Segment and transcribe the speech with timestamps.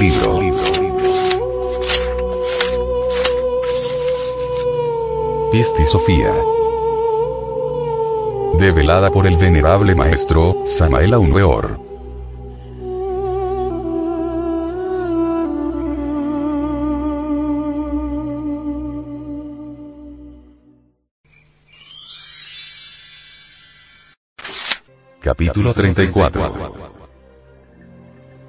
[0.00, 0.40] Libro.
[5.52, 6.32] Pisti Sofía.
[8.54, 11.78] Develada por el venerable maestro, Samael Aunweor.
[25.20, 26.99] Capítulo 34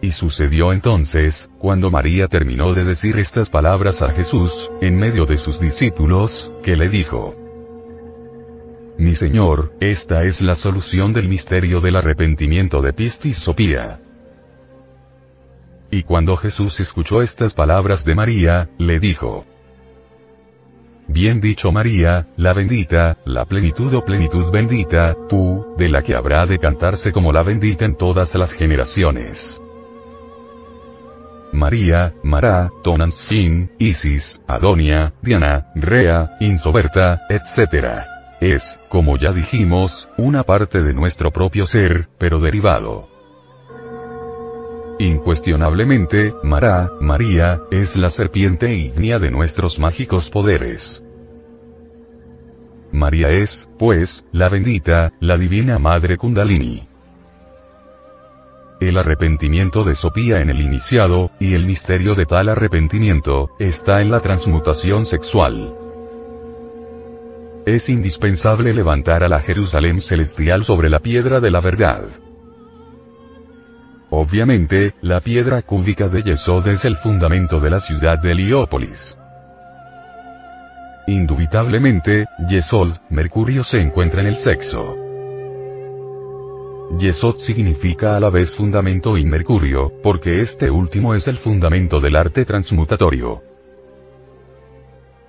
[0.02, 5.38] Y sucedió entonces, cuando María terminó de decir estas palabras a Jesús, en medio de
[5.38, 7.36] sus discípulos, que le dijo,
[8.98, 14.00] Mi Señor, esta es la solución del misterio del arrepentimiento de Pistis Sopía.
[15.92, 19.46] Y cuando Jesús escuchó estas palabras de María, le dijo,
[21.08, 26.48] Bien dicho María, la bendita, la plenitud o plenitud bendita, tú, de la que habrá
[26.48, 29.62] de cantarse como la bendita en todas las generaciones.
[31.62, 38.02] María, Mará, Tonantzin, Isis, Adonia, Diana, Rea, Insoberta, etc.
[38.42, 43.09] Es, como ya dijimos, una parte de nuestro propio ser, pero derivado.
[44.98, 51.04] Incuestionablemente, Mará, María, es la serpiente ignia de nuestros mágicos poderes.
[52.92, 56.91] María es, pues, la bendita, la divina Madre Kundalini.
[58.82, 64.10] El arrepentimiento de Sopía en el iniciado, y el misterio de tal arrepentimiento, está en
[64.10, 65.76] la transmutación sexual.
[67.67, 72.05] Es indispensable levantar a la Jerusalén celestial sobre la piedra de la verdad.
[74.10, 79.16] Obviamente, la piedra cúbica de Yesod es el fundamento de la ciudad de Heliópolis.
[81.05, 85.01] Indubitablemente, Yesod, Mercurio se encuentra en el sexo.
[86.98, 92.16] Yesod significa a la vez fundamento y Mercurio, porque este último es el fundamento del
[92.16, 93.42] arte transmutatorio.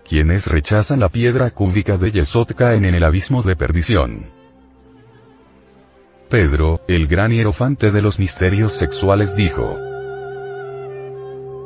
[0.05, 4.27] Quienes rechazan la piedra cúbica de Yesod caen en el abismo de perdición.
[6.29, 9.77] Pedro, el gran hierofante de los misterios sexuales dijo,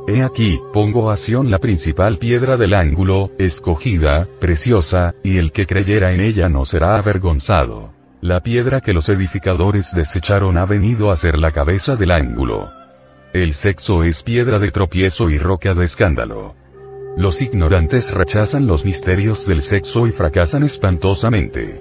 [0.08, 5.66] He aquí, pongo a Sión la principal piedra del ángulo, escogida, preciosa, y el que
[5.66, 7.95] creyera en ella no será avergonzado.
[8.26, 12.72] La piedra que los edificadores desecharon ha venido a ser la cabeza del ángulo.
[13.32, 16.56] El sexo es piedra de tropiezo y roca de escándalo.
[17.16, 21.80] Los ignorantes rechazan los misterios del sexo y fracasan espantosamente.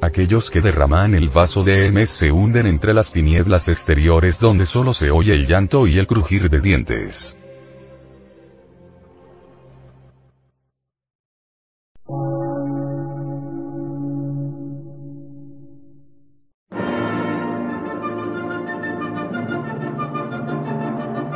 [0.00, 4.94] Aquellos que derraman el vaso de Hermes se hunden entre las tinieblas exteriores donde solo
[4.94, 7.36] se oye el llanto y el crujir de dientes.